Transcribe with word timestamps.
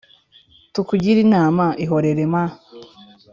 Tukugire 0.73 1.19
inama, 1.25 1.65
ihorereee 1.83 2.31
m 2.33 2.35